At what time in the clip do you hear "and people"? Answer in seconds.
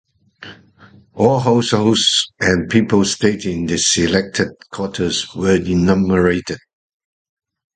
2.39-3.05